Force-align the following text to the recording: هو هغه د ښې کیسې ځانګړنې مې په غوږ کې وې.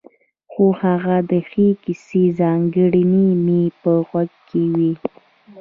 هو 0.53 0.65
هغه 0.83 1.17
د 1.29 1.31
ښې 1.49 1.67
کیسې 1.83 2.23
ځانګړنې 2.39 3.27
مې 3.45 3.61
په 3.81 3.91
غوږ 4.07 4.31
کې 4.49 4.63
وې. 4.75 4.91